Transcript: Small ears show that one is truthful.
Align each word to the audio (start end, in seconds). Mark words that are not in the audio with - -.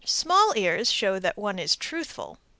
Small 0.03 0.53
ears 0.57 0.91
show 0.91 1.19
that 1.19 1.37
one 1.37 1.59
is 1.59 1.75
truthful. 1.75 2.39